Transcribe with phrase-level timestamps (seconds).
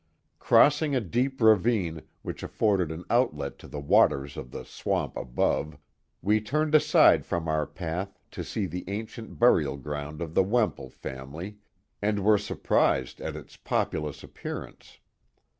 [0.39, 5.77] Crossing a deep ravine, which afforded an outlet to the waters of the swamp above,
[6.23, 10.89] we turned aside from our path to see the ancient burial ground of the Wemple
[10.89, 11.59] family,
[12.01, 14.97] and were surprised at its populous appearance.